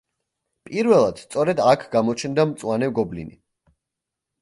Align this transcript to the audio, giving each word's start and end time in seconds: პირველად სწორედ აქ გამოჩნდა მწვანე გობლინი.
პირველად 0.69 1.21
სწორედ 1.25 1.63
აქ 1.73 1.87
გამოჩნდა 1.99 2.49
მწვანე 2.55 2.93
გობლინი. 3.01 3.41